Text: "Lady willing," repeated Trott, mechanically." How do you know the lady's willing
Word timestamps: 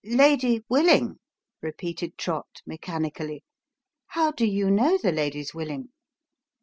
"Lady 0.03 0.63
willing," 0.67 1.19
repeated 1.61 2.17
Trott, 2.17 2.63
mechanically." 2.65 3.43
How 4.15 4.31
do 4.31 4.47
you 4.47 4.71
know 4.71 4.97
the 4.97 5.11
lady's 5.11 5.53
willing 5.53 5.89